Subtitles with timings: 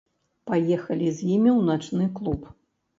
[0.51, 2.53] Паехалі з імі ў начны клуб.